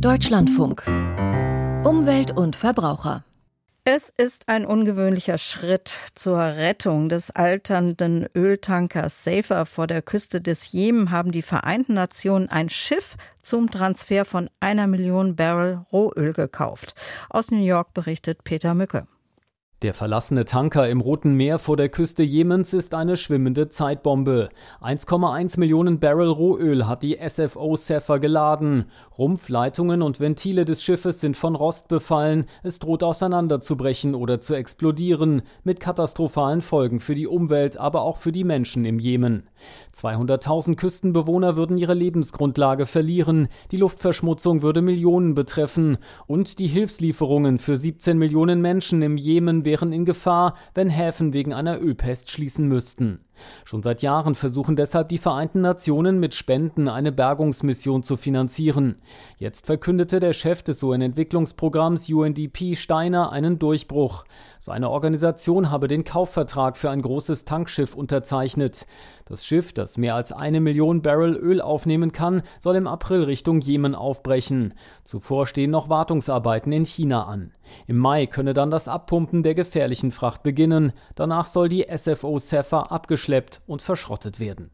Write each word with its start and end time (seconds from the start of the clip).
Deutschlandfunk. 0.00 0.82
Umwelt 1.84 2.30
und 2.30 2.54
Verbraucher. 2.54 3.24
Es 3.84 4.10
ist 4.10 4.48
ein 4.48 4.66
ungewöhnlicher 4.66 5.38
Schritt 5.38 5.96
zur 6.14 6.38
Rettung 6.38 7.08
des 7.08 7.30
alternden 7.30 8.26
Öltankers 8.34 9.24
Safer 9.24 9.64
vor 9.64 9.86
der 9.86 10.02
Küste 10.02 10.42
des 10.42 10.70
Jemen 10.70 11.10
haben 11.10 11.32
die 11.32 11.40
Vereinten 11.40 11.94
Nationen 11.94 12.50
ein 12.50 12.68
Schiff 12.68 13.16
zum 13.40 13.70
Transfer 13.70 14.26
von 14.26 14.50
einer 14.60 14.86
Million 14.86 15.34
Barrel 15.34 15.86
Rohöl 15.90 16.34
gekauft. 16.34 16.94
Aus 17.30 17.50
New 17.50 17.64
York 17.64 17.94
berichtet 17.94 18.44
Peter 18.44 18.74
Mücke. 18.74 19.06
Der 19.82 19.92
verlassene 19.92 20.46
Tanker 20.46 20.88
im 20.88 21.02
Roten 21.02 21.34
Meer 21.34 21.58
vor 21.58 21.76
der 21.76 21.90
Küste 21.90 22.22
Jemens 22.22 22.72
ist 22.72 22.94
eine 22.94 23.18
schwimmende 23.18 23.68
Zeitbombe. 23.68 24.48
1,1 24.80 25.60
Millionen 25.60 26.00
Barrel 26.00 26.30
Rohöl 26.30 26.86
hat 26.86 27.02
die 27.02 27.18
SFO 27.22 27.76
Sapphire 27.76 28.18
geladen. 28.18 28.86
Rumpfleitungen 29.18 30.00
und 30.00 30.18
Ventile 30.18 30.64
des 30.64 30.82
Schiffes 30.82 31.20
sind 31.20 31.36
von 31.36 31.54
Rost 31.54 31.88
befallen. 31.88 32.46
Es 32.62 32.78
droht 32.78 33.02
auseinanderzubrechen 33.02 34.14
oder 34.14 34.40
zu 34.40 34.54
explodieren, 34.54 35.42
mit 35.62 35.78
katastrophalen 35.78 36.62
Folgen 36.62 36.98
für 36.98 37.14
die 37.14 37.26
Umwelt, 37.26 37.76
aber 37.76 38.00
auch 38.00 38.16
für 38.16 38.32
die 38.32 38.44
Menschen 38.44 38.86
im 38.86 38.98
Jemen. 38.98 39.42
200.000 39.94 40.76
Küstenbewohner 40.76 41.56
würden 41.56 41.76
ihre 41.76 41.94
Lebensgrundlage 41.94 42.86
verlieren. 42.86 43.48
Die 43.72 43.76
Luftverschmutzung 43.76 44.62
würde 44.62 44.80
Millionen 44.80 45.34
betreffen. 45.34 45.98
Und 46.26 46.60
die 46.60 46.66
Hilfslieferungen 46.66 47.58
für 47.58 47.76
17 47.76 48.16
Millionen 48.16 48.62
Menschen 48.62 49.02
im 49.02 49.18
Jemen 49.18 49.66
wären 49.66 49.75
in 49.92 50.04
Gefahr, 50.04 50.54
wenn 50.74 50.88
Häfen 50.88 51.32
wegen 51.32 51.52
einer 51.52 51.80
Ölpest 51.80 52.30
schließen 52.30 52.68
müssten. 52.68 53.20
Schon 53.64 53.82
seit 53.82 54.02
Jahren 54.02 54.34
versuchen 54.34 54.76
deshalb 54.76 55.08
die 55.08 55.18
Vereinten 55.18 55.60
Nationen 55.60 56.18
mit 56.18 56.34
Spenden 56.34 56.88
eine 56.88 57.12
Bergungsmission 57.12 58.02
zu 58.02 58.16
finanzieren. 58.16 58.96
Jetzt 59.38 59.66
verkündete 59.66 60.20
der 60.20 60.32
Chef 60.32 60.62
des 60.62 60.82
UN-Entwicklungsprogramms 60.82 62.08
UNDP 62.10 62.74
Steiner 62.74 63.32
einen 63.32 63.58
Durchbruch. 63.58 64.24
Seine 64.66 64.90
Organisation 64.90 65.70
habe 65.70 65.86
den 65.86 66.02
Kaufvertrag 66.02 66.76
für 66.76 66.90
ein 66.90 67.00
großes 67.00 67.44
Tankschiff 67.44 67.94
unterzeichnet. 67.94 68.86
Das 69.24 69.46
Schiff, 69.46 69.72
das 69.72 69.96
mehr 69.96 70.16
als 70.16 70.32
eine 70.32 70.60
Million 70.60 71.02
Barrel 71.02 71.36
Öl 71.36 71.60
aufnehmen 71.60 72.10
kann, 72.10 72.42
soll 72.58 72.74
im 72.74 72.88
April 72.88 73.22
Richtung 73.22 73.60
Jemen 73.60 73.94
aufbrechen. 73.94 74.74
Zuvor 75.04 75.46
stehen 75.46 75.70
noch 75.70 75.88
Wartungsarbeiten 75.88 76.72
in 76.72 76.84
China 76.84 77.26
an. 77.26 77.52
Im 77.86 77.98
Mai 77.98 78.26
könne 78.26 78.54
dann 78.54 78.70
das 78.70 78.88
Abpumpen 78.88 79.42
der 79.42 79.54
gefährlichen 79.54 80.10
Fracht 80.10 80.42
beginnen. 80.42 80.92
Danach 81.14 81.46
soll 81.46 81.68
die 81.68 81.86
SFO 81.94 82.38
Sapphire 82.38 82.90
abgeschleppt 83.26 83.60
und 83.66 83.82
verschrottet 83.82 84.40
werden. 84.40 84.70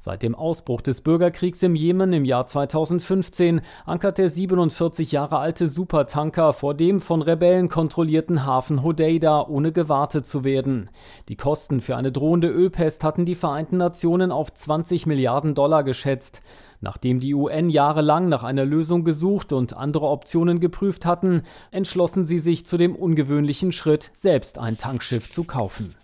Seit 0.00 0.22
dem 0.22 0.34
Ausbruch 0.34 0.82
des 0.82 1.00
Bürgerkriegs 1.00 1.62
im 1.62 1.74
Jemen 1.74 2.12
im 2.12 2.26
Jahr 2.26 2.46
2015 2.46 3.62
ankert 3.86 4.18
der 4.18 4.28
47 4.28 5.12
Jahre 5.12 5.38
alte 5.38 5.66
Supertanker 5.66 6.52
vor 6.52 6.74
dem 6.74 7.00
von 7.00 7.22
Rebellen 7.22 7.70
kontrollierten 7.70 8.44
Hafen 8.44 8.82
Hodeida, 8.82 9.46
ohne 9.46 9.72
gewartet 9.72 10.26
zu 10.26 10.44
werden. 10.44 10.90
Die 11.30 11.36
Kosten 11.36 11.80
für 11.80 11.96
eine 11.96 12.12
drohende 12.12 12.48
Ölpest 12.48 13.02
hatten 13.02 13.24
die 13.24 13.34
Vereinten 13.34 13.78
Nationen 13.78 14.30
auf 14.30 14.52
20 14.52 15.06
Milliarden 15.06 15.54
Dollar 15.54 15.84
geschätzt. 15.84 16.42
Nachdem 16.82 17.18
die 17.18 17.32
UN 17.32 17.70
jahrelang 17.70 18.28
nach 18.28 18.42
einer 18.42 18.66
Lösung 18.66 19.04
gesucht 19.04 19.54
und 19.54 19.74
andere 19.74 20.08
Optionen 20.08 20.60
geprüft 20.60 21.06
hatten, 21.06 21.44
entschlossen 21.70 22.26
sie 22.26 22.40
sich 22.40 22.66
zu 22.66 22.76
dem 22.76 22.94
ungewöhnlichen 22.94 23.72
Schritt, 23.72 24.10
selbst 24.14 24.58
ein 24.58 24.76
Tankschiff 24.76 25.32
zu 25.32 25.44
kaufen. 25.44 25.94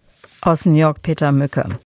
Aus 0.41 0.67
New 0.67 0.75
York 0.75 1.03
Peter 1.03 1.33
Mücke. 1.33 1.81